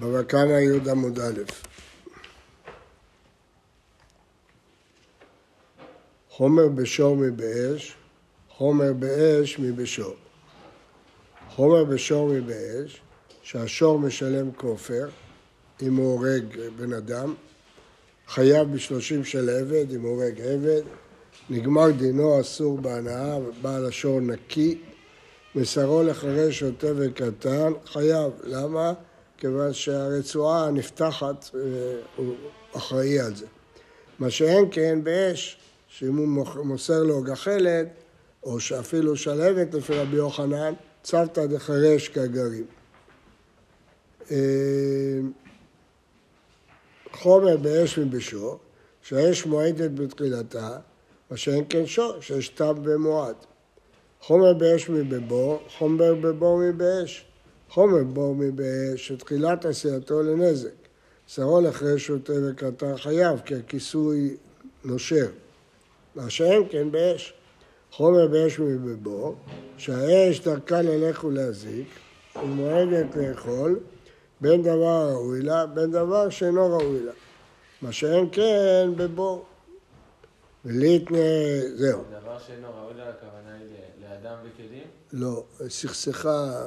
[0.00, 1.42] בבא קמא י' עמוד א'.
[6.30, 7.96] חומר בשור מבאש,
[8.48, 10.14] חומר באש מבשור.
[11.48, 13.00] חומר בשור מבאש,
[13.42, 15.08] שהשור משלם כופר,
[15.82, 16.44] אם הוא הורג
[16.76, 17.34] בן אדם,
[18.28, 20.82] חייב בשלושים של עבד, אם הוא הורג עבד,
[21.50, 24.78] נגמר דינו אסור בהנאה, בעל השור נקי,
[25.54, 28.32] מסרו לחרש שוטה וקטן, חייב.
[28.42, 28.92] למה?
[29.42, 31.50] כיוון שהרצועה נפתחת,
[32.16, 32.34] הוא
[32.76, 33.46] אחראי על זה.
[34.18, 35.56] מה שאין כן באש,
[35.88, 36.28] שאם הוא
[36.64, 37.86] מוסר לו גחלת,
[38.42, 40.72] או שאפילו שלהבת לפי רבי יוחנן,
[41.02, 42.66] צוותא דחרש כגרים.
[47.12, 48.58] חומר באש מבשור,
[49.02, 50.78] שהאש מועדת בתחילתה,
[51.30, 53.36] מה שאין כן שור, שיש טעם ומועד.
[54.20, 57.31] חומר באש מבבור, חומר בבור מבאש.
[57.72, 60.70] חומר בור מבאש, שתחילת עשייתו לנזק.
[61.26, 64.36] שרו אחרי שותה וקטר חייב, כי הכיסוי
[64.84, 65.26] נושר.
[66.14, 67.34] מה שאין כן באש.
[67.90, 69.34] חומר באש מבבור,
[69.76, 71.86] שהאש דרכה ללך ולהזיק,
[72.42, 73.80] ומועדת לאכול,
[74.40, 77.12] בין דבר ראוי לה, בין דבר שאינו ראוי לה.
[77.82, 79.44] מה שאין כן בבור.
[80.64, 81.18] וליטנה,
[81.74, 82.02] זהו.
[82.20, 84.86] דבר שאינו ראוי לה, הכוונה היא לאדם וכלים?
[85.12, 86.62] לא, סכסכה...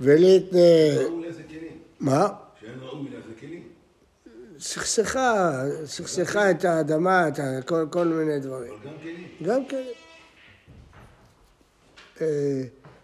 [0.00, 1.78] לזה כלים.
[2.00, 2.28] מה?
[4.58, 7.34] סכסכה, סכסכה את האדמה, את
[7.66, 8.72] כל, כל מיני דברים.
[8.72, 9.28] אבל גם כלים.
[9.42, 9.94] גם כלים.
[12.20, 12.62] אה,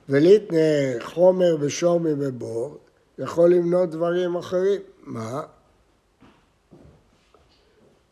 [0.09, 0.59] וליטנה
[1.03, 2.79] חומר בשור מבבור,
[3.19, 4.81] יכול למנות דברים אחרים.
[5.03, 5.43] מה?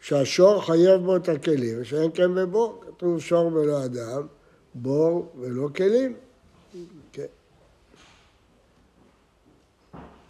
[0.01, 2.85] שהשור חייב בו את הכלים, שאין כן בבור.
[2.87, 4.27] כתוב שור ולא אדם,
[4.75, 6.17] בור ולא כלים.
[7.13, 7.27] כן.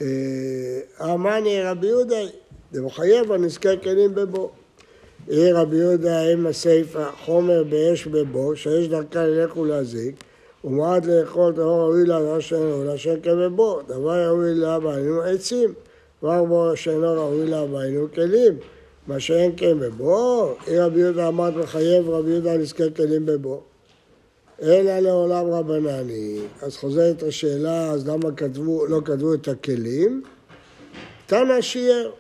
[0.00, 0.05] אה,
[1.14, 2.17] אמני רבי יהודה,
[2.73, 4.51] זה מחייב הנזכר כלים בבור.
[5.28, 10.14] יהיה רבי יהודה עם הסיפא חומר באש בבור, שיש דרכה ללך ולהזיק,
[10.64, 13.83] ומועד לאכול דבר ראוי דבר שאינו לה, שקר בבור.
[13.83, 15.74] דבר ראוי לה בעינו עצים,
[16.23, 18.58] דבר בור שאינו ראוי לה בעינו כלים.
[19.07, 23.63] מה שאין כן בבור, יהיה רבי יהודה אמרת מחייב רבי יהודה נזכר כלים בבור.
[24.63, 26.39] אלא לעולם רבנני.
[26.63, 30.23] אז חוזרת השאלה, אז למה כתבו, לא כתבו את הכלים?
[31.27, 32.11] תנא שיער.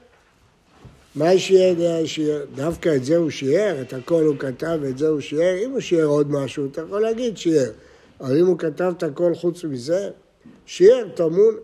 [1.14, 2.44] מה שיער דעה שיער?
[2.54, 5.58] דווקא את זה הוא שיער, את הכל הוא כתב ואת זה הוא שיער.
[5.64, 7.70] אם הוא שיער עוד משהו, אתה יכול להגיד שיער.
[8.20, 10.10] אבל אם הוא כתב את הכל חוץ מזה,
[10.66, 11.54] שיער טמון.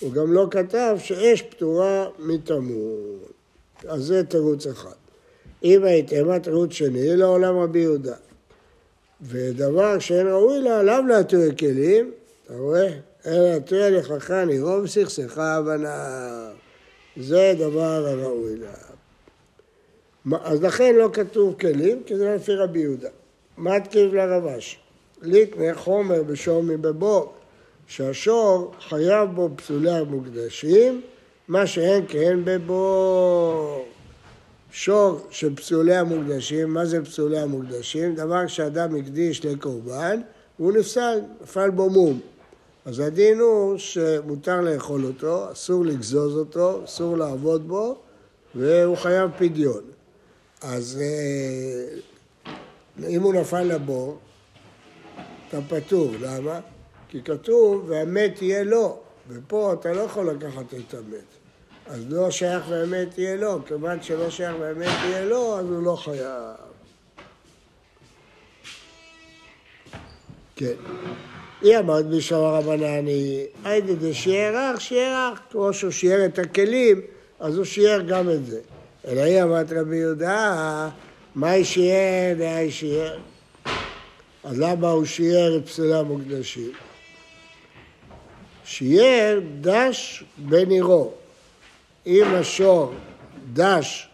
[0.00, 3.18] הוא גם לא כתב שאש פטורה מטמון.
[3.88, 4.90] אז זה תירוץ אחד.
[5.64, 7.16] אם הייתם, מה תירוץ שני?
[7.16, 8.14] לעולם רבי יהודה.
[9.22, 12.10] ודבר שאין ראוי לה, לאו להתיר כלים,
[12.46, 12.88] אתה רואה?
[13.26, 16.48] אלא להתיר לכחני, רוב סכסכה הבנה.
[17.16, 18.72] זה דבר הראוי לה.
[20.24, 23.08] מה- אז לכן לא כתוב כלים, כי זה לא לפי רבי יהודה.
[23.58, 24.78] מתקיף לרבש.
[25.22, 27.32] ליקנה חומר בשור מבבור,
[27.86, 31.00] שהשור חייב בו פסולי המוקדשים,
[31.48, 33.84] מה שאין כן בבור.
[34.78, 38.14] שור של פסולי המוקדשים, מה זה פסולי המוקדשים?
[38.14, 40.20] דבר שאדם הקדיש לקורבן
[40.58, 42.20] והוא נפסל, נפל בו מום.
[42.84, 47.98] אז הדין הוא שמותר לאכול אותו, אסור לגזוז אותו, אסור לעבוד בו,
[48.54, 49.82] והוא חייב פדיון.
[50.62, 52.54] אז אה,
[53.08, 54.18] אם הוא נפל לבור,
[55.48, 56.60] אתה פטור, למה?
[57.08, 58.98] כי כתוב, והמת יהיה לו,
[59.28, 61.45] ופה אתה לא יכול לקחת את המת.
[61.86, 65.96] אז לא שייך והמת יהיה לו, כיוון שלא שייך והמת יהיה לו, אז הוא לא
[65.96, 66.56] חייב.
[70.56, 70.74] כן.
[71.62, 77.00] היא אמרת בשער רבנני, היידה דשיערך, שיערך, כמו שהוא שיער את הכלים,
[77.40, 78.60] אז הוא שיער גם את זה.
[79.06, 80.88] אלא היא אמרת רבי יהודה,
[81.34, 83.18] מה היא שיער והי שיער?
[84.44, 86.72] אז למה הוא שיער את פסולי המוקדשים?
[88.64, 91.12] שיער דש בנירו.
[92.06, 92.94] אם השור
[93.52, 94.08] דש,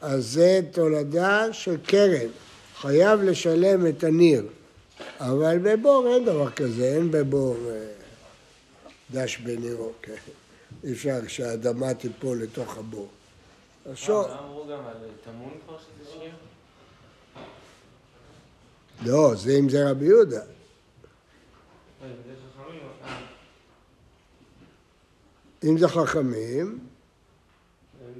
[0.00, 2.28] אז זה תולדה של קרן,
[2.80, 4.46] חייב לשלם את הניר.
[5.20, 7.86] אבל בבור אין דבר כזה, אין בבור אה,
[9.10, 10.14] דש בנירו, כן.
[10.84, 13.08] אי אפשר שהאדמה תיפול לתוך הבור.
[13.92, 16.30] השור, לא אמרו גם על טמון כבר שזה שיער?
[19.02, 20.40] לא, זה אם זה רבי יהודה.
[20.42, 20.46] אה,
[22.04, 22.78] אם זה חכמים,
[25.64, 26.78] אם זה חכמים,
[28.08, 28.14] אז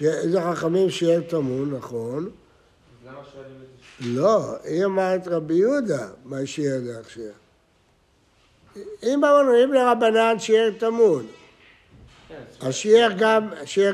[0.00, 0.12] זה שיער.
[0.12, 2.24] שאיזה חכמים שיהיה טמון, נכון?
[2.24, 4.20] אז למה שואלים את זה?
[4.20, 7.32] לא, היא אמרת רבי יהודה, מה שיהיה לך שיהיה.
[9.02, 11.26] אם אמרנו, אם לרבנן שיער טמון,
[12.60, 13.12] אז שיער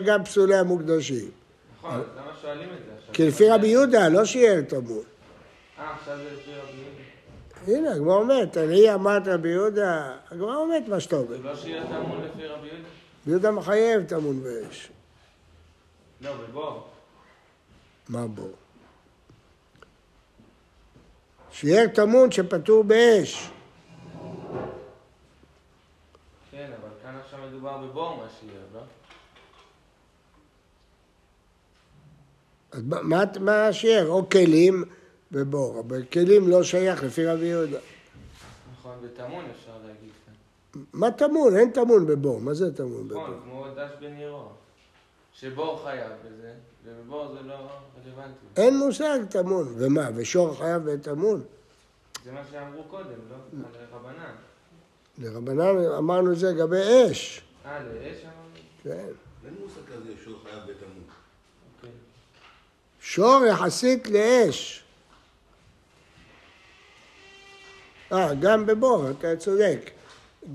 [0.05, 1.31] גם, פסולי המוקדשים.
[1.79, 3.14] נכון, למה שואלים את זה עכשיו?
[3.14, 5.03] כי לפי רבי יהודה לא שיער טמון.
[5.79, 6.79] אה, עכשיו זה לפי רבי
[7.67, 7.79] יהודה.
[7.79, 11.37] הנה, הגמרא אומרת, אני אמרת רבי יהודה, הגמרא אומרת מה שאתה אומר.
[11.37, 12.88] זה לא שיהיה טמון לפי רבי יהודה?
[13.23, 14.91] רבי יהודה מחייב טמון באש.
[16.20, 16.88] לא, בבור.
[18.08, 18.49] מה בו?
[21.52, 23.50] שיער טמון שפטור באש.
[26.50, 28.28] כן, אבל כאן עכשיו מדובר בבור מה
[28.75, 28.81] לא?
[32.72, 33.02] אז מה-
[33.67, 34.08] השיער?
[34.08, 34.84] או כלים
[35.32, 37.78] ובור, אבל כלים לא שייך לפי רבי יהודה.
[38.72, 40.82] נכון, בטמון אפשר להגיד כאן.
[40.93, 41.56] מה טמון?
[41.56, 43.22] אין טמון בבור, מה זה טמון בבור?
[43.22, 44.49] נכון, כמו דש בנירו.
[45.41, 46.53] שבור חייב בזה,
[46.85, 48.47] ובבור זה לא רלוונטי.
[48.57, 49.75] אין מושג טמון.
[49.79, 51.43] ומה, ושור חייב בטמון?
[52.25, 53.37] זה מה שאמרו קודם, לא?
[53.65, 54.35] על רבנן.
[55.19, 56.77] לרבנן אמרנו את זה לגבי
[57.11, 57.43] אש.
[57.67, 58.59] אה, לאש אמרנו?
[58.83, 59.13] כן.
[59.45, 61.09] אין מושג כזה שהוא חייב בתמות.
[61.77, 61.91] אוקיי.
[63.01, 64.85] שור יחסית לאש.
[68.13, 69.91] אה, גם בבור, אתה צודק.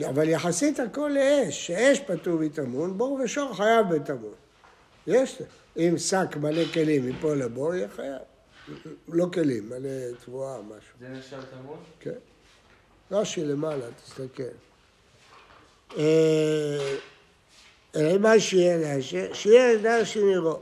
[0.09, 4.33] אבל יחסית הכל לאש, שאש פטור מטמון, בור ושור חייב בטמון.
[5.07, 5.41] יש,
[5.77, 8.21] אם שק מלא כלים ייפול לבור, יהיה חייב.
[9.07, 9.89] לא כלים, מלא
[10.25, 10.93] תבואה, משהו.
[10.99, 11.77] זה נחשב טמון?
[11.99, 12.11] כן.
[13.11, 14.43] רש"י למעלה, תסתכל.
[15.97, 16.95] אה,
[17.95, 19.33] אלא מה שיהיה לאשר?
[19.33, 20.59] שיהיה דש מנירו.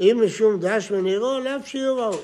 [0.00, 2.18] אם משום דש מנירו, לאו שיהיו ראו.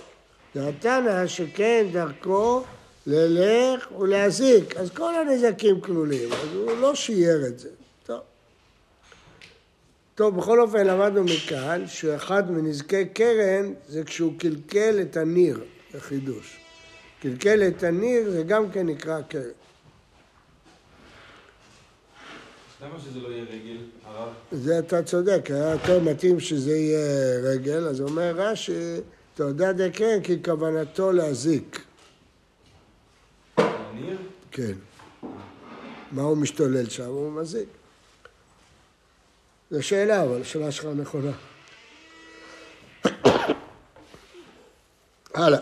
[0.54, 2.62] דעתנא שכן דרכו
[3.06, 4.76] ללך ולהזיק.
[4.76, 7.68] אז כל הנזקים כלולים, אז הוא לא שיער את זה.
[10.20, 10.36] טוב.
[10.36, 15.60] בכל אופן למדנו מכאן שאחד מנזקי קרן זה כשהוא קלקל את הניר,
[15.92, 16.60] זה חידוש.
[17.20, 19.42] קלקל את הניר זה גם כן נקרא קרן.
[22.82, 24.28] למה שזה לא יהיה רגל, הרב?
[24.52, 28.96] זה אתה צודק, היה יותר מתאים שזה יהיה רגל, אז אומר רש"י,
[29.34, 31.84] אתה יודע דקרן כי כוונתו להזיק.
[33.56, 34.18] הניר?
[34.50, 34.74] כן.
[36.12, 37.04] מה הוא משתולל שם?
[37.04, 37.79] הוא מזיק.
[39.70, 41.32] זו שאלה, אבל השאלה שלך נכונה.
[45.34, 45.60] הלאה.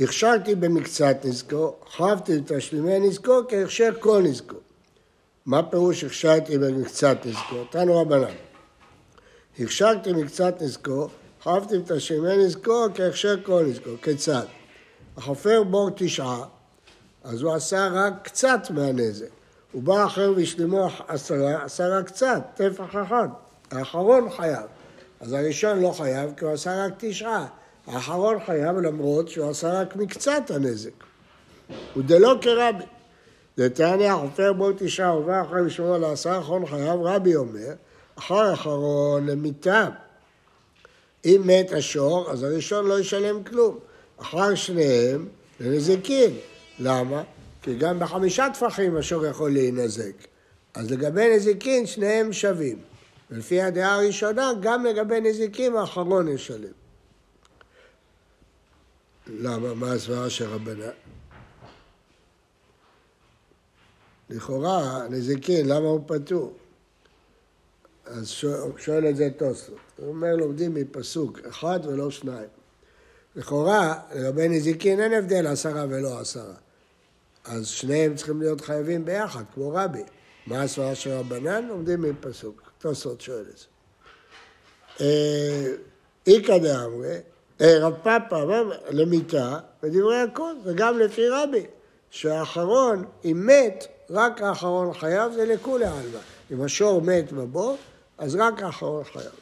[0.00, 4.56] הכשרתי במקצת נזקו, חבתי בתשלימי נזקו כהכשר כל נזקו.
[5.46, 7.64] מה פירוש הכשרתי במקצת נזקו?
[7.70, 8.34] תנו רבנן.
[9.60, 11.08] הכשרתי מקצת נזקו,
[11.42, 13.90] חבתי בתשלימי נזקו כהכשר כל נזקו.
[14.02, 14.46] כיצד?
[15.16, 16.44] החופר בור תשעה,
[17.24, 19.37] אז הוא עשה רק קצת מהנזק.
[19.72, 23.28] הוא בא אחר והשלימו עשרה, עשה רק קצת, טפח אחד.
[23.70, 24.66] האחרון חייב.
[25.20, 27.46] אז הראשון לא חייב כי הוא עשה רק תשעה.
[27.86, 30.90] האחרון חייב למרות שהוא עשה רק מקצת הנזק.
[31.94, 32.84] הוא דלא כרבי.
[33.58, 37.72] דתניא חופר בו תשעה ובא אחר לשמור על העשרה האחרון חייב, רבי אומר,
[38.18, 39.88] אחר אחרון למיתה.
[41.24, 43.78] אם מת השור, אז הראשון לא ישלם כלום.
[44.20, 45.28] אחר שניהם
[45.60, 46.30] לנזיקין.
[46.78, 47.22] למה?
[47.68, 50.12] כי גם בחמישה טפחים השור יכול להינזק.
[50.74, 52.78] אז לגבי נזיקין שניהם שווים.
[53.30, 56.72] ולפי הדעה הראשונה, גם לגבי נזיקים האחרון ישלם.
[59.26, 59.74] למה?
[59.74, 60.90] מה הסברה של רבנה?
[64.30, 66.56] לכאורה, נזיקין, למה הוא פטור?
[68.06, 69.78] אז שואל, שואל את זה תוספות.
[69.96, 72.48] הוא אומר, לומדים מפסוק אחד ולא שניים.
[73.36, 76.54] לכאורה, לגבי נזיקין אין הבדל עשרה ולא עשרה.
[77.48, 80.02] אז שניהם צריכים להיות חייבים ביחד, כמו רבי.
[80.46, 81.68] מה הסברה של רבנן?
[81.68, 82.62] לומדים מפסוק.
[82.78, 83.64] תוספות שואל את זה.
[85.00, 85.66] אה,
[86.26, 87.16] איכא דאמרי,
[87.60, 88.44] אה, רב פאפא
[88.90, 91.66] למיתה, ודברי הכל, וגם לפי רבי,
[92.10, 96.18] שהאחרון, אם מת, רק האחרון חייב, זה לכולי עלמא.
[96.50, 97.76] אם השור מת בבור,
[98.18, 99.32] אז רק האחרון חייב.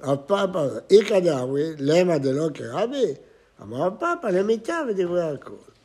[0.00, 3.14] רב פאפא, איכא דאמרי, למה דלא כרבי?
[3.62, 5.75] אמר רב פאפא, למיתה ודברי הכל.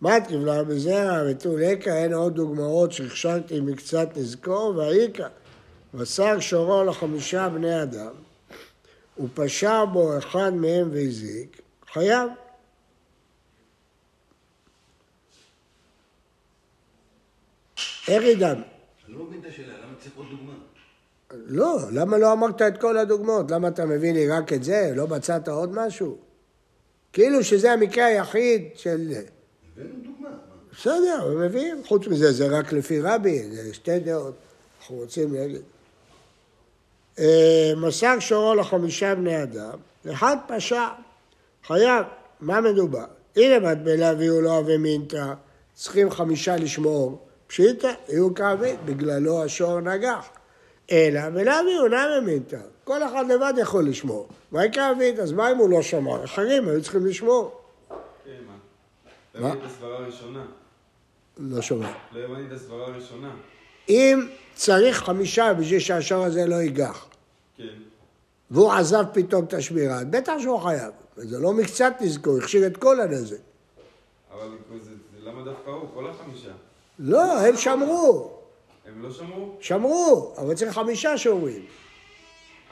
[0.00, 5.28] מה תקבלה בזרע ותו לקה, אין עוד דוגמאות שהכשרתי מקצת נזקו, והאיכא.
[5.94, 8.12] מסר שורו לחמישה בני אדם,
[9.20, 11.60] ופשע בו אחד מהם והזיק,
[11.92, 12.30] חייב.
[18.08, 18.62] איך ידענו?
[19.06, 20.52] אני לא מבין את השאלה, למה צריך עוד דוגמה?
[21.32, 23.50] לא, למה לא אמרת את כל הדוגמאות?
[23.50, 24.92] למה אתה מביא לי רק את זה?
[24.94, 26.18] לא מצאת עוד משהו?
[27.12, 29.12] כאילו שזה המקרה היחיד של...
[30.78, 31.82] בסדר, הם מביאים.
[31.84, 34.34] חוץ מזה, זה רק לפי רבי, זה שתי דעות.
[34.78, 35.62] אנחנו רוצים להגיד.
[37.18, 40.84] אה, מסר שורו לחמישה בני אדם, ואחד פשע,
[41.66, 42.06] חייב.
[42.40, 43.04] מה מדובר?
[43.36, 45.32] הנה בת בלהביאו לו אבי מינתא,
[45.74, 50.28] צריכים חמישה לשמור פשיטא, יהיו כעבית, בגללו השור נגח.
[50.90, 54.28] אלא בלאו יונה ממינתא, כל אחד לבד יכול לשמור.
[54.52, 55.18] מה יקרה עבית?
[55.18, 56.24] אז מה אם הוא לא שמר?
[56.24, 57.60] אחרים היו צריכים לשמור.
[58.24, 58.30] כן,
[59.40, 59.54] מה?
[59.64, 60.44] הסברה הראשונה.
[61.38, 61.92] לא שומע.
[62.12, 63.34] לא הבנתי את הסברה הראשונה.
[63.88, 67.08] אם צריך חמישה בשביל שהשור הזה לא ייגח,
[67.56, 67.64] כן.
[68.50, 70.92] והוא עזב פתאום את השמירה, בטח שהוא חייב.
[71.16, 73.36] וזה לא מקצת נזקו, הוא הכשיר את כל הנזק.
[74.32, 74.48] אבל
[75.22, 75.88] למה דווקא הוא?
[75.94, 76.52] כל החמישה.
[76.98, 78.30] לא, הם שמרו,
[78.86, 79.56] הם לא שמעו?
[79.60, 81.64] שמרו, אבל צריך חמישה שומרים.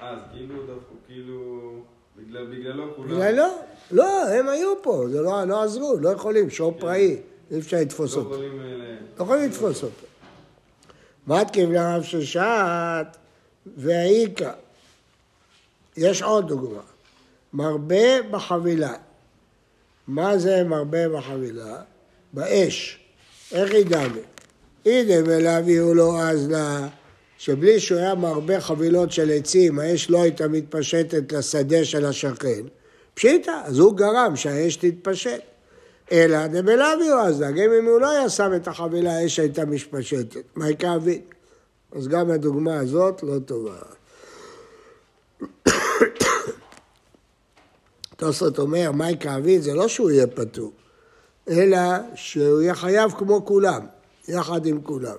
[0.00, 1.72] אז כאילו דווקא, כאילו...
[2.16, 3.08] בגלל, בגללו כולם.
[3.08, 3.44] בגללו?
[3.90, 7.16] לא, הם היו פה, זה לא, לא עזרו, לא יכולים, שור פראי,
[7.50, 8.34] אי אפשר לתפוס לא אותו.
[8.34, 10.06] אה, ל- לא יכולים לתפוס אותו.
[11.26, 13.06] מתקיף לרב ששת
[13.76, 14.50] והאיכא.
[15.96, 16.80] יש עוד דוגמה.
[17.52, 18.94] מרבה בחבילה.
[20.06, 21.76] מה זה מרבה בחבילה?
[22.32, 22.98] באש.
[23.52, 24.18] איך ידמה?
[24.86, 25.30] אידם
[25.68, 26.88] יהיו לו אז לה,
[27.38, 32.62] שבלי שהוא היה מרבה חבילות של עצים, האש לא הייתה מתפשטת לשדה של השכן.
[33.14, 35.40] פשיטא, אז הוא גרם שהאש תתפשט.
[36.12, 40.44] אלא דבלאביו אז לה, גם אם הוא לא היה שם את החבילה, האש הייתה מתפשטת.
[40.56, 41.20] מה יקרה אבי?
[41.92, 43.78] אז גם הדוגמה הזאת לא טובה.
[48.16, 50.72] תוספות אומר, מייקה אביד זה לא שהוא יהיה פטור,
[51.48, 51.78] אלא
[52.14, 53.86] שהוא יהיה חייב כמו כולם,
[54.28, 55.16] יחד עם כולם.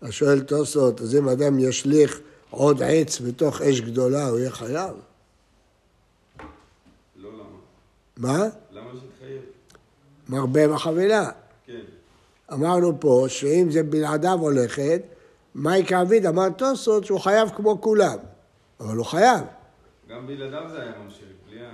[0.00, 4.92] אז שואל תוספות, אז אם אדם ישליך עוד עץ בתוך אש גדולה, הוא יהיה חייב?
[7.16, 7.42] לא למה.
[8.16, 8.48] מה?
[8.72, 8.90] למה?
[10.28, 11.30] מרבה בחבילה.
[11.66, 11.80] כן.
[12.52, 15.02] אמרנו פה שאם זה בלעדיו הולכת,
[15.54, 18.16] מייקה אביד אמר תוספות שהוא חייב כמו כולם,
[18.80, 19.40] אבל הוא חייב.
[20.08, 21.70] גם בלעדיו זה היה ממשיך, בלי ה...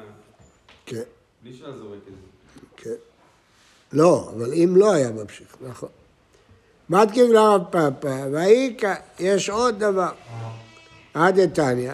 [0.86, 1.02] כן.
[1.42, 2.60] בלי שהוא היה זורק את זה.
[2.76, 2.94] כן.
[3.92, 5.88] לא, אבל אם לא היה ממשיך, נכון.
[6.90, 10.12] מתקיף לרב פאפא, והאיכא, יש עוד דבר.
[11.14, 11.92] עד איתניא,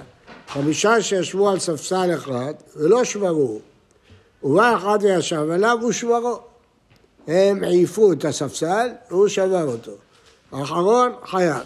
[0.48, 3.60] חמישה שישבו על ספסל אחד ולא שברו.
[4.42, 6.40] ובא אחד וישב עליו ושברו.
[7.26, 9.92] הם העיפו את הספסל והוא שבר אותו.
[10.52, 11.62] האחרון חייב.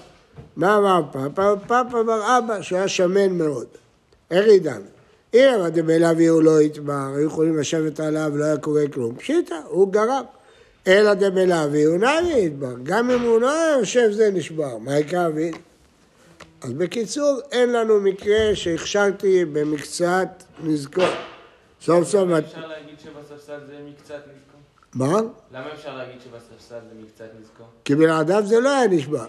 [0.56, 1.54] מה אמר פאפא?
[1.66, 3.66] פאפא אמר אבא שהיה שמן מאוד.
[4.30, 4.84] איך ידענו?
[5.34, 9.16] אם דבלאו הוא לא יתבר, היו יכולים לשבת עליו ולא היה קורה כלום.
[9.16, 10.24] פשיטא, הוא גרם.
[10.86, 12.74] אלא דבלאו הוא נמי יתבר.
[12.82, 14.78] גם אם הוא לא יושב זה נשבר.
[14.78, 15.56] מה יקרה אביד?
[16.62, 20.28] אז בקיצור, אין לנו מקרה שהכשרתי במקצת
[20.62, 21.02] נזקו.
[21.82, 22.28] סוף סוף...
[22.30, 24.49] אפשר להגיד שבספסל זה מקצת נזקו?
[24.94, 25.20] מה?
[25.52, 27.64] למה אפשר להגיד שבספסל זה מקצת נזקו?
[27.84, 29.26] כי בלעדיו זה לא היה נשבר.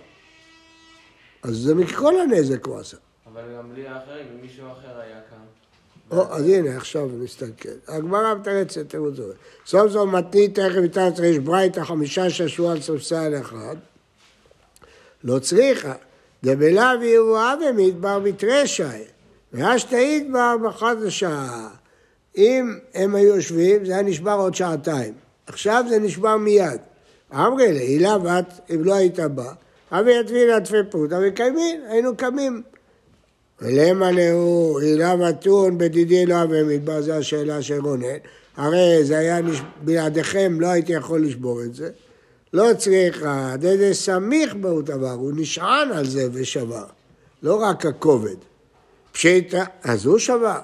[1.44, 2.98] אז זה מכל הנזק הוא עשה.
[3.34, 5.38] אבל גם בלי האחרים, אם מישהו אחר היה כאן.
[6.18, 7.70] או, אז הנה, עכשיו נסתכל.
[7.88, 9.34] הגמרא מתרצת תירוץ הזה.
[9.66, 13.76] סוף סוף מתנית תכף איתה יש ברייתא חמישה שישבו על ספסל אחד.
[15.24, 15.94] לא צריכה.
[16.44, 18.84] דבלאו יבואה במדבר בתרשי.
[19.54, 21.70] ואשתא ידבר באחת השעה.
[22.38, 25.14] אם הם היו יושבים, זה היה נשבר עוד שעתיים.
[25.48, 26.82] עכשיו זה נשבר מיד.
[27.34, 29.54] אמרי להילה בת, אם לא היית בא,
[29.92, 32.62] אבי יתבין עטפי פרוטה וקיימין, היינו קמים.
[33.62, 38.18] ולמה להו הילה מתון בדידי לא אבי מדבר, זו השאלה של רונן.
[38.58, 39.62] הרי זה היה נש...
[39.84, 41.90] בלעדיכם, לא הייתי יכול לשבור את זה.
[42.54, 46.86] לא צריכה, דדה סמיך בהו דבר, הוא נשען על זה ושבר.
[47.44, 48.36] לא רק הכובד.
[49.12, 50.60] פשיטא, אז הוא שבר.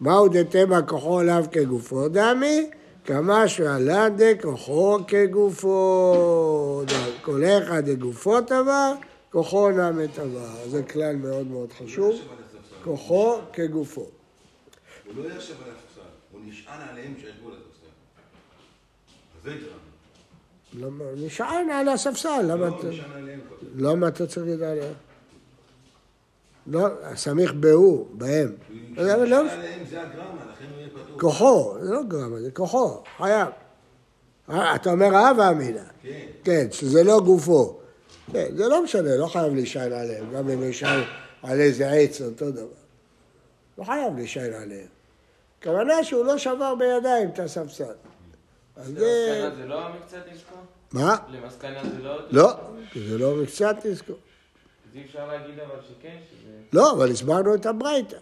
[0.00, 2.70] מהו דתמה כוחו עליו כגופו דמי?
[3.04, 6.82] כמה שעלה דכוחו כגופו.
[7.22, 8.92] כל אחד דגופו טבע,
[9.30, 10.46] כוחו נמי טבע.
[10.68, 12.20] זה כלל מאוד מאוד חשוב.
[12.84, 14.00] כוחו כגופו.
[14.00, 16.00] הוא לא ישב על הספסל,
[16.32, 17.86] הוא נשען עליהם שישבו על הספסל.
[19.44, 19.50] זה
[20.74, 21.00] גרם.
[21.16, 22.68] נשען על הספסל, למה
[23.74, 24.26] לא, אתה...
[24.26, 24.78] צריך לדעת?
[26.66, 28.52] לא, סמיך בהו, בהם.
[28.96, 31.20] לא- עליהם זה הגרמה, לכן הוא יהיה פטור.
[31.20, 33.48] כוחו, זה לא גרמה, זה כוחו, חייב.
[34.50, 35.80] אה, אתה אומר הווה אמינא.
[36.02, 36.26] כן.
[36.44, 37.78] כן, שזה לא גופו.
[38.32, 41.02] כן, זה לא משנה, לא חייב להישען עליהם, גם אם להישען
[41.42, 42.66] על איזה עץ, אותו דבר.
[43.78, 44.86] לא חייב להישען עליהם.
[45.60, 47.84] הכוונה שהוא לא שבר בידיים את הספסל.
[48.76, 49.42] אז זה...
[49.44, 50.54] למסקנה זה לא המקצת נזקו?
[50.92, 51.16] מה?
[51.28, 52.18] למסקנה זה לא...
[52.30, 52.52] לא,
[53.08, 54.16] זה לא מקצת נזכור.
[54.92, 56.50] אז אי אפשר להגיד אבל שכן, שזה...
[56.72, 58.16] לא, אבל הסברנו את הברייתא.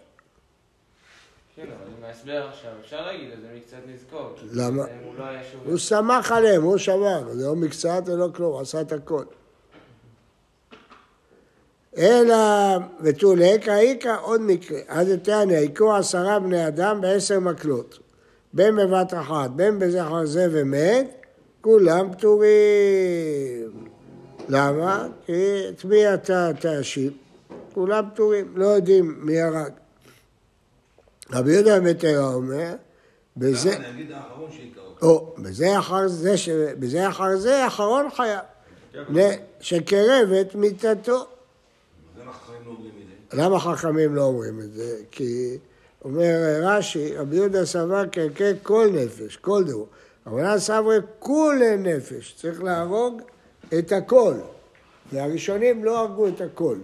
[1.55, 4.29] כן, אבל עם ההסבר עכשיו, אפשר להגיד את זה מקצת נזקו.
[4.35, 4.83] כי למה?
[5.05, 5.25] הוא לא.
[5.65, 9.23] הוא שמח עליהם, הוא שבר, זה לא מקצת ולא כלום, הוא עשה את הכל.
[11.97, 12.35] אלא
[13.01, 17.99] ותו לאיכא איכא עוד מקרה, עד איתניא, היכו עשרה בני אדם בעשר מקלות,
[18.53, 21.25] בין בבת אחת, בין בזה אחר זה ומת,
[21.61, 23.90] כולם פטורים.
[24.51, 25.07] למה?
[25.25, 27.11] כי את מי אתה תאשים?
[27.73, 29.71] כולם פטורים, לא יודעים מי הרג.
[31.31, 32.73] רבי יהודה המטרה אומר,
[33.37, 33.77] בזה...
[35.01, 36.49] או, בזה אחר זה, ש...
[36.49, 38.39] בזה אחר זה, אחרון חייב.
[39.59, 41.17] שקרב את מיתתו.
[42.15, 43.43] אז למה חכמים לא אומרים את זה?
[43.43, 44.97] למה חכמים לא אומרים את זה?
[45.11, 45.57] כי
[46.05, 49.83] אומר רש"י, רבי יהודה סבר קרקע כל נפש, כל דבר.
[50.25, 53.21] אבל אז סברי כולי נפש, צריך להרוג
[53.79, 54.33] את הכל.
[55.11, 56.77] והראשונים לא הרגו את הכל.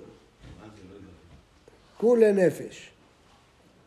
[1.98, 2.92] כולי נפש.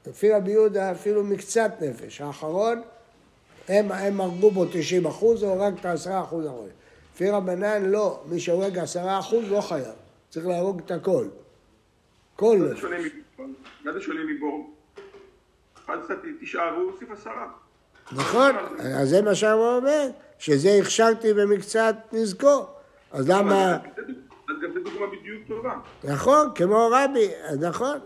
[0.06, 2.20] לפי רבי יהודה אפילו מקצת נפש.
[2.20, 2.82] האחרון,
[3.68, 6.68] הם, הם הרגו בו 90 אחוז, הוא הרג את ה-10 אחוז האחרון.
[7.14, 9.94] לפי רבנן לא, מי שהורג 10 אחוז לא חייב.
[10.30, 11.26] צריך להרוג את הכל.
[12.36, 12.84] כל נפש.
[13.84, 14.70] מה זה שונה מבור?
[15.84, 17.48] אחד קצת תשעה והוא הוסיף עשרה.
[18.12, 22.66] נכון, אז זה מה שהרב אומר, שזה הכשרתי במקצת נזקו.
[23.12, 23.74] אז למה...
[23.74, 25.74] אז גם זו דוגמה בדיוק טובה.
[26.04, 27.28] נכון, כמו רבי,
[27.60, 27.98] נכון.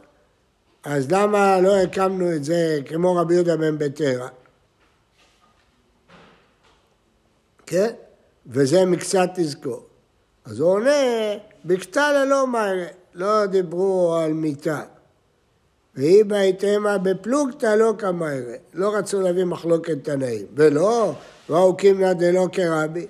[0.84, 4.28] אז למה לא הקמנו את זה כמו רבי יהודה בן בטרה?
[7.66, 7.90] כן?
[8.46, 9.87] וזה מקצת תזכור.
[10.44, 10.90] אז הוא עונה,
[11.64, 14.82] בקטלה לא מהרה, לא דיברו על מיתה.
[15.94, 18.54] והיא בהתאמה בפלוגתא לא כמהרה.
[18.75, 20.46] לא רצו להביא מחלוקת תנאים.
[20.54, 21.14] ולא,
[21.50, 23.06] ראו קימנא דלא כרבי.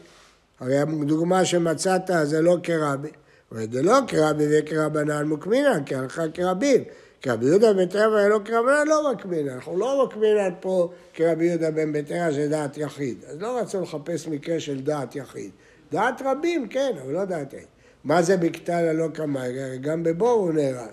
[0.61, 3.08] הרי הדוגמה שמצאת זה לא כרבי.
[3.52, 6.84] ודלא כרבי וכרבנן מוקמינן, כהלכה כרבים.
[7.20, 9.49] כי רבי יהודה בן תרא ולא כרבנן לא מקמינן.
[9.49, 13.18] אנחנו לא מקמינן פה כרבי יהודה בן בתרא זה דעת יחיד.
[13.26, 15.50] אז לא רצו לחפש מקרה של דעת יחיד.
[15.92, 17.66] דעת רבים, כן, אבל לא דעת יחיד.
[18.04, 19.08] מה זה בקטל הלא?
[19.34, 20.90] הרי גם בבור הוא נהרג.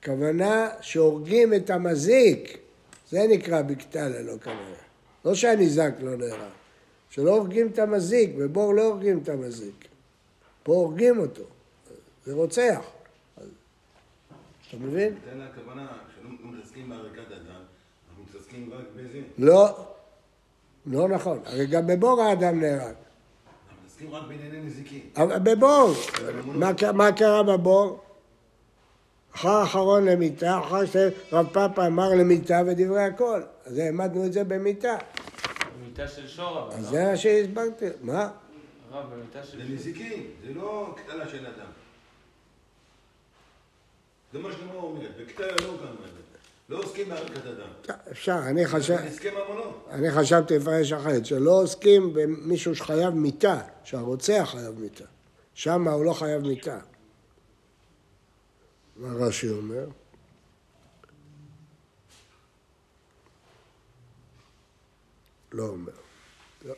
[0.00, 2.58] הכוונה שהורגים את המזיק,
[3.10, 4.84] זה נקרא בקטל הלא כמהרה.
[5.24, 6.63] לא שהניזק לא נהרג.
[7.14, 9.88] שלא הורגים את המזיק, בבור לא הורגים את המזיק.
[10.62, 11.42] פה הורגים אותו.
[12.26, 12.80] זה רוצח.
[14.68, 15.14] אתה מבין?
[15.36, 17.60] לה הכוונה שלא מתעסקים בהריגת אדם,
[18.08, 19.20] אנחנו מתעסקים רק בזה.
[19.38, 19.86] לא.
[20.86, 21.38] לא נכון.
[21.44, 22.94] הרי גם בבור האדם נהרג.
[23.84, 25.00] מתעסקים רק בענייני נזיקין.
[25.16, 25.94] אבל בבור,
[26.92, 28.00] מה קרה בבור?
[29.34, 33.42] אחר האחרון למיתה, אחר שרב פאפה אמר למיתה ודברי הכל.
[33.64, 34.96] אז העמדנו את זה במיתה.
[35.96, 36.90] במיטה של שור אבל, אז לא?
[36.90, 37.86] זה מה שהסברתי.
[38.02, 38.30] מה?
[38.90, 41.70] הרב, במיטה של זה נזיקין, זה לא קטלה של אדם.
[44.32, 45.90] זה מה שלמה אומרת, בקטלה לא כמה
[46.68, 47.96] לא עוסקים בהריגת אדם.
[48.10, 48.96] אפשר, אני חשב...
[49.90, 55.04] אני חשבתי לפרש אחרת, שלא עוסקים במישהו שחייב מיתה, שהרוצח חייב מיתה.
[55.54, 56.78] שם הוא לא חייב מיתה.
[58.96, 59.86] מה רש"י אומר?
[65.54, 65.92] לא אומר.
[66.64, 66.74] לא.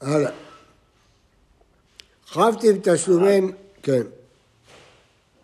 [0.00, 0.30] הלאה.
[2.26, 3.52] חבתי בתשלומי...
[3.82, 4.02] כן.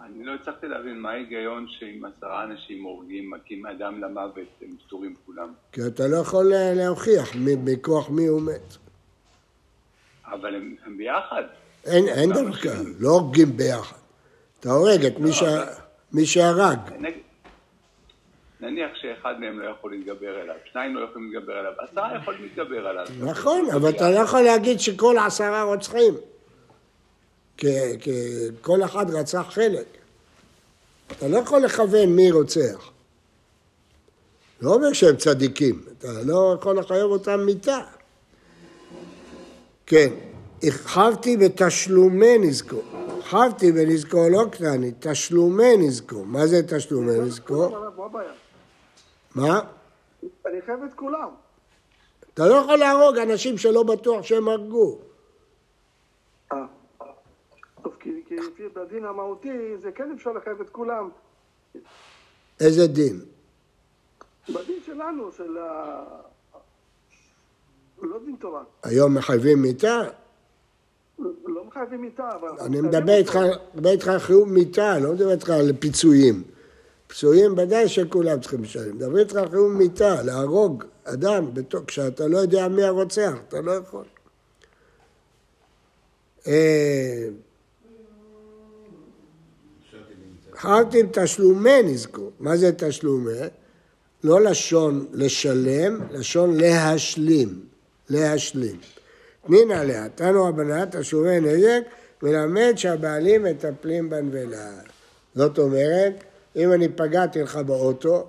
[0.01, 5.15] אני לא הצלחתי להבין מה ההיגיון שאם עשרה אנשים הורגים, מכים אדם למוות, הם פטורים
[5.27, 5.53] כולם.
[5.73, 7.31] כי אתה לא יכול להוכיח
[7.65, 8.77] מכוח מי הוא מת.
[10.25, 11.43] אבל הם, הם ביחד.
[11.85, 13.97] אין, אין דבר כזה, לא הורגים ביחד.
[14.61, 15.31] אתה הורג את מי.
[16.13, 16.79] מי שהרג.
[18.63, 22.87] נניח שאחד מהם לא יכול להתגבר אליו, שניים לא יכולים להתגבר אליו, עשרה יכולים להתגבר
[22.87, 23.07] עליו.
[23.21, 26.15] נכון, אבל אתה לא יכול להגיד שכל עשרה רוצחים.
[27.57, 27.69] כי,
[28.61, 29.87] כל אחד רצח חלק.
[31.13, 32.91] אתה לא יכול לכוון מי רוצח.
[34.61, 37.81] לא אומר שהם צדיקים, אתה לא יכול לחייב אותם מיתה.
[39.87, 40.09] כן,
[40.63, 42.81] הכחבתי בתשלומי נזקו.
[43.19, 46.25] הכחבתי בנזקו לא קטני, תשלומי נזקו.
[46.25, 47.71] מה זה תשלומי נזקו?
[49.35, 49.61] מה?
[50.47, 51.29] אני חייב את כולם.
[52.35, 54.99] אתה לא יכול להרוג אנשים שלא בטוח שהם הרגו.
[56.53, 56.65] אה.
[57.83, 61.09] טוב, כי לפי בדין המהותי זה כן אפשר לחייב את כולם.
[62.61, 63.21] איזה דין?
[64.49, 66.05] בדין שלנו, של ה...
[68.03, 68.63] לא דין תורה.
[68.83, 70.01] היום מחייבים מיתה?
[71.45, 72.49] לא מחייבים מיתה, אבל...
[72.61, 73.39] אני מדבר איתך.
[73.75, 76.43] מדבר איתך על חיוב מיתה, לא מדבר איתך על פיצויים.
[77.13, 78.97] פיצויים ודאי שכולם צריכים לשלם.
[78.97, 81.51] מדבר איתך על חיוב מיתה, להרוג אדם
[81.87, 84.05] כשאתה לא יודע מי הרוצח, אתה לא יכול.
[86.47, 87.29] אה,
[90.57, 92.31] חרתי עם תשלומי נזכו.
[92.41, 93.33] מה זה תשלומי?
[94.25, 97.65] לא לשון לשלם, לשון להשלים.
[98.11, 98.79] להשלים.
[99.47, 101.81] תנינא עליה, תנו רבנן תשלומי נזק,
[102.23, 104.71] מלמד שהבעלים מטפלים בנבלה.
[105.35, 106.25] זאת אומרת,
[106.57, 108.29] אם אני פגעתי לך באוטו,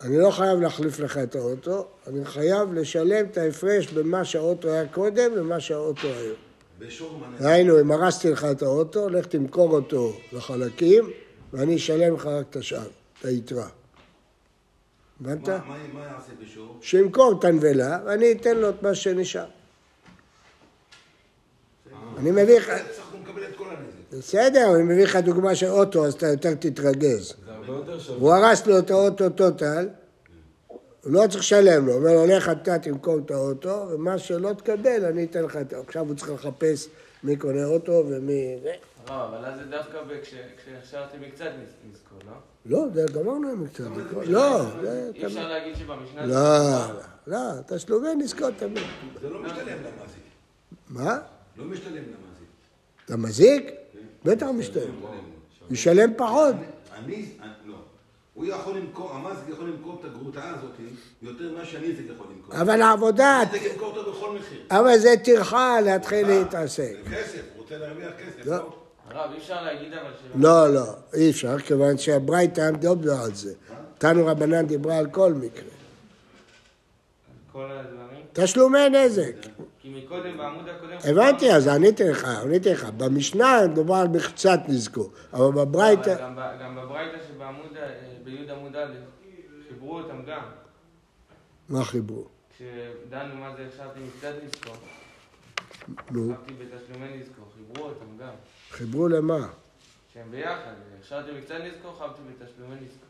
[0.00, 4.68] אני לא חייב להחליף לך את האוטו, אני חייב לשלם את ההפרש בין מה שהאוטו
[4.70, 6.36] היה קודם למה שהאוטו היום.
[7.38, 11.10] דהיינו, אם הרסתי לך את האוטו, לך תמכור אותו לחלקים,
[11.52, 12.86] ואני אשלם לך רק את השאר,
[13.20, 13.68] את היתרה.
[15.20, 15.48] הבנת?
[15.48, 16.78] מה- מה מה יעשה בשור?
[16.82, 19.46] שימכור את הנבלה, ואני אתן לו את מה שנשאר.
[22.18, 23.95] אני מביא לך, בסך הכל מקבל את כל הנזק.
[24.12, 27.34] בסדר, אני מביא לך דוגמה של אוטו, אז אתה יותר תתרגז.
[28.18, 29.88] הוא הרס לו את האוטו טוטל,
[30.68, 30.78] הוא
[31.12, 35.04] לא צריך לשלם לו, הוא אומר לו, לך אתה תמכור את האוטו, ומה שלא תקבל,
[35.04, 35.72] אני אתן לך את.
[35.72, 36.88] עכשיו הוא צריך לחפש
[37.24, 38.56] מי קונה אוטו ומי...
[39.06, 42.32] הרב, אבל אז זה דווקא ב- כש- כשהכשרתי מקצת נז- נזכור, לא?
[42.66, 43.84] לא, זה גמרנו עם קצת.
[44.26, 45.10] לא, זה...
[45.14, 46.26] אי אפשר להגיד שבמשנה...
[46.26, 46.36] לא,
[47.26, 48.82] לא, לא, תשלומי נזכור תמיד.
[49.22, 50.22] זה לא משתלם למזיק.
[50.88, 51.18] מה?
[51.56, 52.48] לא משתלם למזיק.
[53.10, 53.70] למזיק?
[54.26, 54.90] בטח משתלם.
[55.70, 56.54] ישלם פחות.
[57.04, 57.74] אני, אני- לא.
[58.34, 60.70] הוא יכול למכור, המזיק יכול למכור את הגרוטה הזאת
[61.22, 62.60] יותר ממה שהנזק יכול למכור.
[62.60, 64.60] אבל העבודה, הנזק ימכור אותו בכל מחיר.
[64.70, 66.92] אבל זה טרחה להתחיל להתעסק.
[67.04, 68.46] זה כסף, הוא רוצה להרוויח כסף.
[68.46, 68.56] לא.
[68.56, 68.76] לא?
[69.10, 70.22] הרב, אי אפשר להגיד אבל ש...
[70.34, 70.84] לא, לא,
[71.14, 73.54] אי אפשר, כיוון שהברייתא דיברה על זה.
[73.98, 75.68] תנו רבנן דיברה על כל מקרה.
[77.56, 78.24] כל הדברים?
[78.32, 79.34] תשלומי נזק.
[79.80, 80.96] כי מקודם, בעמוד הקודם...
[81.04, 82.84] הבנתי, אז עניתי לך, עניתי לך.
[82.84, 86.28] במשנה מדובר על מחצת נזקו, אבל בברייתא...
[86.60, 88.86] גם בברייתא שבעמוד, ה- בי' עמוד א',
[89.68, 90.42] חיברו אותם גם.
[91.68, 92.24] מה חיברו?
[92.56, 94.74] כשדנו מה זה הכשרתי מקצת נזכור,
[96.10, 98.32] נו, חשבתי בתשלומי נזכור, חיברו אותם גם.
[98.70, 99.48] חיברו למה?
[100.14, 103.05] שהם ביחד, הכשרתי מקצת נזכור, חשבתי בתשלומי נזכור.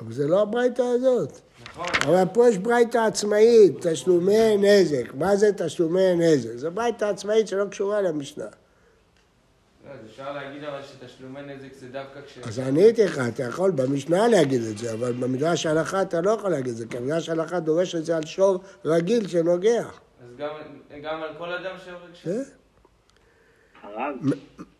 [0.00, 1.38] אבל זה לא הברייתא הזאת.
[1.68, 5.14] נכון, אבל פה יש ברייתא עצמאית, תשלומי נזק.
[5.14, 6.56] מה זה תשלומי נזק?
[6.56, 8.44] זו ברייתא עצמאית שלא קשורה למשנה.
[8.44, 12.38] לא, אז אפשר להגיד אבל שתשלומי נזק זה דווקא כש...
[12.48, 16.50] אז עניתי לך, אתה יכול במשנה להגיד את זה, אבל במדרש ההלכה אתה לא יכול
[16.50, 20.00] להגיד את זה, כי במדרש ההלכה דורש את זה על שור רגיל שנוגח.
[20.22, 20.50] אז גם,
[21.02, 22.26] גם על כל אדם שהורג ש...
[23.82, 24.14] הרב,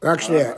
[0.04, 0.52] רק שנייה,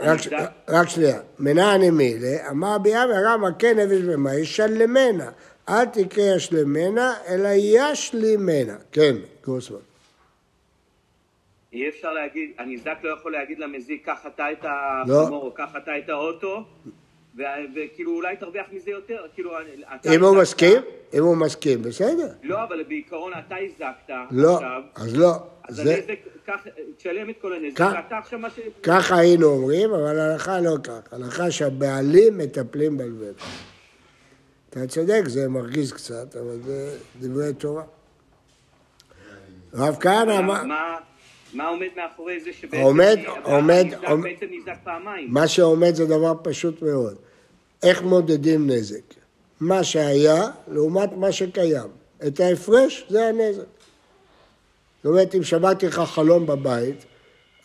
[0.68, 1.18] רק שנייה.
[1.38, 5.30] מנעני מילה, אמר ביאמר רמא כן נפש במה, ישלמנה.
[5.68, 8.76] אל תקרא ישלמנה, אלא ישלימנה.
[8.92, 9.78] כן, גרוסמן.
[11.72, 14.64] אי אפשר להגיד, הניזק לא יכול להגיד למזיק, קח אתה את
[15.06, 15.22] לא.
[15.22, 16.64] החמור, או קח אתה את האוטו,
[17.36, 19.50] וכאילו אולי תרוויח מזה יותר, כאילו...
[20.14, 20.82] אם הוא מסכים,
[21.14, 22.28] אם הוא מסכים, בסדר.
[22.42, 24.60] לא, אבל בעיקרון אתה הזקת לא,
[24.94, 25.32] אז לא.
[25.68, 26.18] אז זה- הנזק,
[26.96, 28.60] תשלם את כל הנזק, ואתה עכשיו מה ש...
[28.82, 31.12] ככה היינו אומרים, אבל ההלכה לא כך.
[31.12, 33.32] ההלכה שהבעלים מטפלים בלבד.
[34.70, 37.82] אתה צודק, זה מרגיז קצת, אבל זה דברי תורה.
[39.72, 40.62] הרב כהנא אמר,
[41.54, 42.82] מה- עומד מאחורי זה שבעצם...
[42.82, 45.28] עומד- עומד- עומד- בעצם ניזק פעמיים.
[45.30, 47.16] מה שעומד זה דבר פשוט מאוד.
[47.82, 49.02] איך מודדים נזק?
[49.60, 51.88] מה שהיה לעומת מה שקיים.
[52.26, 53.62] את ההפרש זה הנזק.
[55.02, 57.04] זאת אומרת, אם שמעתי לך חלון בבית,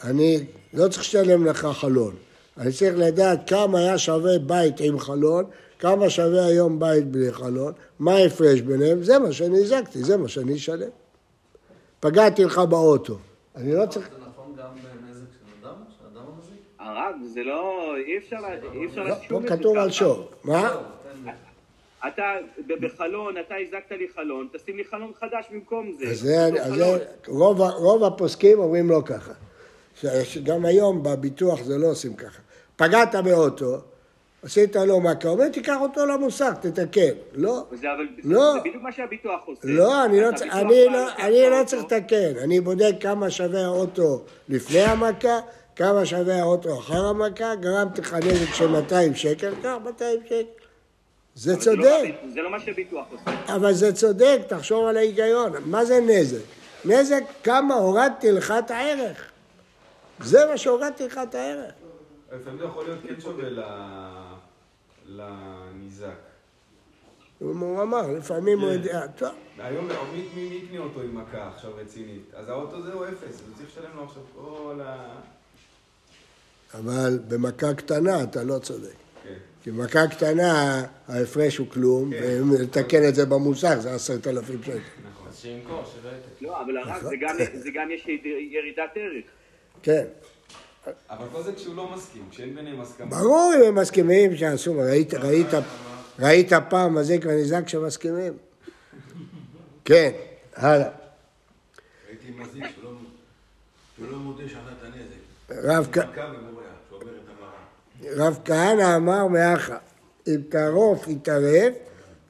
[0.03, 2.15] אני לא צריך לשלם לך חלון.
[2.57, 5.45] אני צריך לדעת כמה היה שווה בית עם חלון,
[5.79, 10.27] כמה שווה היום בית בלי חלון, מה ההפרש ביניהם, זה מה שאני הזקתי, זה מה
[10.27, 10.89] שאני אשלם.
[11.99, 13.17] פגעתי לך באוטו.
[13.57, 14.09] אני לא צריך...
[14.09, 15.75] זה נכון גם בנזק של אדם?
[15.99, 16.61] של אדם המזיק?
[16.79, 17.93] הרב, זה לא...
[18.07, 18.37] אי אפשר...
[18.73, 19.91] אי אפשר לא, פה שום כתוב נזק על.
[19.91, 20.29] שור.
[20.43, 20.75] מה?
[22.07, 22.23] אתה
[22.67, 26.05] ב- בחלון, אתה הזקת לי חלון, תשים לי חלון חדש במקום זה.
[26.07, 26.49] אז זה,
[27.77, 29.31] רוב, הפוסקים אומרים לא ככה.
[30.23, 32.39] שגם היום בביטוח זה לא עושים ככה.
[32.75, 33.77] פגעת באוטו,
[34.47, 37.01] עשית לו מכה, אומר תיקח אותו למוסך, תתקן.
[37.33, 38.07] לא, זה אבל...
[38.23, 38.53] לא.
[38.53, 39.61] זה בדיוק מה שהביטוח עושה.
[39.63, 42.37] לא, אני לא, צריך- אני לא, אני לא צריך לתקן.
[42.43, 45.39] אני בודק כמה שווה האוטו לפני המכה,
[45.75, 50.41] כמה שווה האוטו אחר המכה, גרמתי לך נזק של 200 שקל, קח 200 שקל.
[51.35, 52.01] זה לא צודק.
[52.33, 53.55] זה לא מה שהביטוח עושה.
[53.55, 55.51] אבל זה צודק, תחשוב על ההיגיון.
[55.65, 56.41] מה זה נזק?
[56.85, 59.25] נזק, כמה הורדתי לך את הערך.
[60.23, 61.71] זה מה שהורדתי לך את הערך.
[62.31, 63.61] לפעמים זה יכול להיות כן שווה ל-
[65.07, 66.09] לניזק.
[67.39, 68.73] הוא אמר, לפעמים הוא כן.
[68.73, 72.21] יודע, טוב, היום מי מי- יקנה אותו עם מכה עכשיו רצינית?
[72.33, 75.15] אז האוטו זהו אפס, אז הוא צריך לשלם לו עכשיו כל ה...
[76.73, 78.93] אבל במכה קטנה אתה לא צודק.
[79.23, 79.33] כן.
[79.63, 82.19] כי במכה קטנה ההפרש הוא כלום, כן.
[82.23, 84.79] ואם לתקן את זה במוסך זה עשרת אלפים שקל.
[85.11, 85.27] נכון.
[85.27, 86.45] אז שימכור, שלא יתקן.
[86.45, 87.09] לא, אבל הרב, נכון.
[87.59, 88.07] זה גם יש
[88.51, 89.25] ירידת ערך.
[89.83, 90.05] כן,
[91.09, 93.09] אבל כל זה כשהוא לא מסכים, כשאין ביניהם הסכמה.
[93.09, 95.47] ברור אם הם מסכימים שעשו, ראית, ראית,
[96.19, 98.33] ראית פעם מזיק וניזק שמסכימים?
[99.85, 100.11] כן,
[100.55, 100.89] הלאה.
[102.09, 102.89] הייתי מזיק שלא-
[103.97, 105.17] שלא מודה שעשה את הנזק.
[108.17, 109.77] רב, כהנא אמר מאחה,
[110.27, 111.73] אם טרוף יטרף,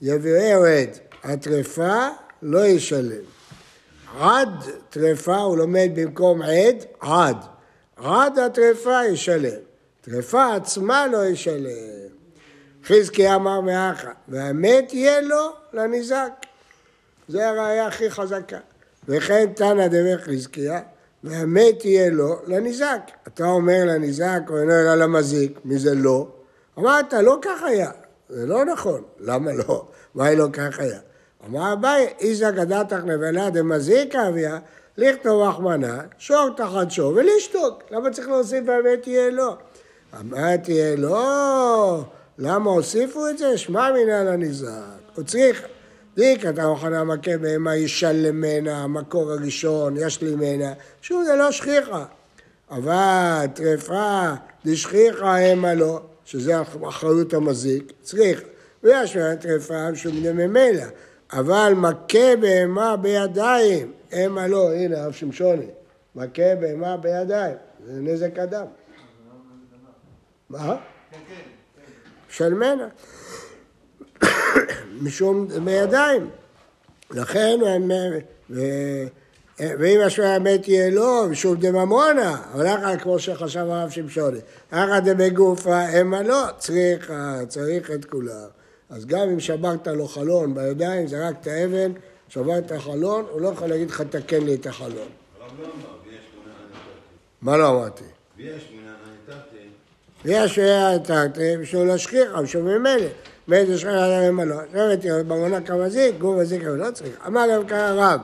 [0.02, 0.90] יביאי עד.
[1.24, 2.08] הטרפה
[2.42, 3.22] לא ישלם.
[4.20, 4.50] עד
[4.90, 7.38] טרפה הוא לומד במקום עד, עד.
[7.98, 9.60] עד הטרפה ישלם.
[10.02, 12.08] טרפה עצמה לא ישלם.
[12.86, 16.32] חזקי אמר מאחה, והמת יהיה לו לניזק.
[17.28, 18.58] זה הראייה הכי חזקה.
[19.08, 20.82] וכן תנא דמי חזקיה,
[21.24, 23.02] והמת יהיה לו לניזק.
[23.28, 26.28] אתה אומר לניזק, או אינו אלא למזיק, מי זה לא?
[26.80, 27.92] אמרת, לא כך היה.
[28.30, 29.04] זה לא נכון.
[29.20, 29.88] למה לא?
[30.16, 31.00] מה לא כך היה?
[31.46, 34.60] אמר אביי, איזא גדתך נבלה דמזיק אביה,
[34.98, 37.84] לכתוב רחמנה, שור תחת שור ולשתוק.
[37.92, 39.56] למה צריך להוסיף והמת יהיה לו?
[40.14, 42.04] המת יהיה לו.
[42.38, 43.58] למה הוסיפו את זה?
[43.58, 44.70] שמע מינן הניזק.
[45.16, 45.68] הוא צריך
[46.16, 51.52] דיק אתה מוכנה מכה בהמה ישלם ממנה, המקור הראשון, יש לי ממנה, שוב זה לא
[51.52, 52.06] שכיחה.
[52.72, 54.34] אבל טרפה
[54.66, 58.42] דשכיחה המה לא, שזה אחריות המזיק, צריך.
[58.84, 60.84] ויש לה טרפה משום ממילא.
[61.34, 65.68] אבל מכה בהמה בידיים, המה לא, הנה הרב שמשוני,
[66.16, 68.66] מכה בהמה בידיים, זה נזק אדם.
[70.50, 70.76] מה?
[72.30, 72.88] של מנה.
[75.04, 76.30] משום בידיים.
[77.12, 77.60] לכן,
[78.50, 78.62] ו...
[79.60, 84.40] ואם השוואה מת יהיה לו, משום דממונה, אבל אחר כמו שחשב הרב שמשוני,
[84.72, 87.14] אחר דבגופה המה לא, צריך,
[87.48, 88.48] צריך את כולם.
[88.90, 91.92] אז גם אם שברת לו חלון בידיים, זרקת אבן,
[92.30, 94.92] שברת חלון, הוא לא יכול להגיד לך, תקן לי את החלון.
[95.40, 95.46] לא.
[97.42, 98.04] מה לא אמרתי?
[98.38, 98.72] ויש
[99.28, 99.58] נתתי.
[100.26, 103.08] ויש נתתי, בשביל להשכיח, בשביל ממילא.
[103.48, 104.56] באיזה שכנה להם לא.
[104.72, 107.28] שבט במונה כמזיק, גור מזיק אבל לא צריך.
[107.28, 108.20] אמר גם כאן הרב,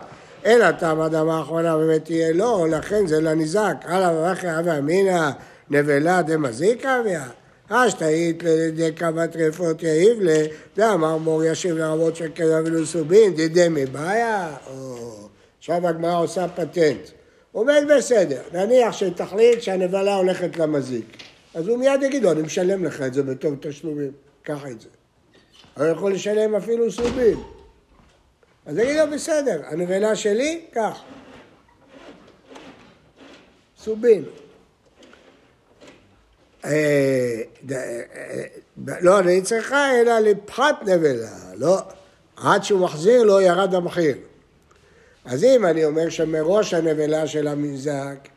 [0.45, 3.75] אלא תם אדמה האחרונה באמת תהיה לו, לכן זה לניזק.
[3.83, 5.29] הלאה וברכי אבי אמינא
[5.69, 7.25] נבלה דמזיק אביה.
[7.73, 10.29] אשתאית לידי כמה טרפות יהיב ל...
[10.77, 14.55] ואמר מור ישיב לרבות שקר אבילו סובין, דידי מבעיה.
[15.59, 17.09] עכשיו הגמרא עושה פטנט.
[17.51, 21.05] עומד בסדר, נניח שתחליט שהנבלה הולכת למזיק.
[21.53, 24.11] אז הוא מיד יגיד לו, אני משלם לך את זה בתור תשלומים.
[24.43, 24.87] קח את זה.
[25.77, 27.39] אני יכול לשלם אפילו סובין.
[28.65, 30.99] אז תגיד לו, בסדר, הנבלה שלי, קח.
[33.77, 34.23] סובין.
[36.65, 37.77] אה, אה,
[39.01, 41.77] לא, אני צריכה אלא לפחת נבלה, לא.
[42.37, 44.15] עד שהוא מחזיר לו ירד המחיר.
[45.25, 48.27] אז אם אני אומר שמראש הנבלה של המנזק,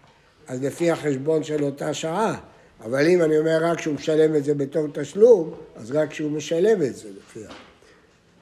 [0.49, 2.37] אז לפי החשבון של אותה שעה,
[2.85, 6.83] אבל אם אני אומר רק שהוא משלם את זה בתור תשלום, אז רק שהוא משלם
[6.83, 7.49] את זה לפי ה...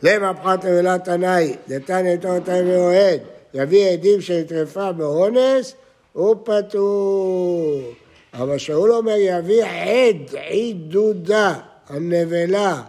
[0.03, 3.21] למה פחת נבלה תנאי, דתניא תור תנאי ואוהד,
[3.55, 5.75] יביא עדים שנטרפה באונס,
[6.13, 7.95] הוא פטור.
[8.35, 12.83] אבל שאול אומר יביא עד, עידודה, הנבלה,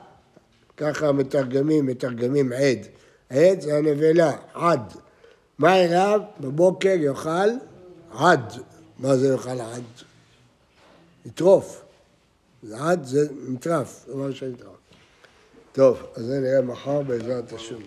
[0.77, 2.87] ככה מתרגמים, מתרגמים עד.
[3.29, 4.93] עד זה הנבלה, עד.
[5.59, 6.21] מה אליו?
[6.39, 7.49] בבוקר יאכל
[8.11, 8.53] עד.
[8.99, 9.83] מה זה יאכל עד?
[11.25, 11.81] יטרוף.
[12.73, 14.69] עד זה מטרף, זה מה שנטרף.
[15.71, 17.79] טוב, אז זה נראה מחר בעזרת השם.